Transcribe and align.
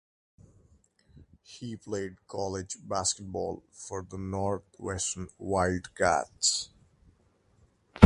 He 1.43 1.75
played 1.77 2.25
college 2.27 2.75
basketball 2.81 3.61
for 3.69 4.01
the 4.01 4.17
Northwestern 4.17 5.27
Wildcats. 5.37 6.71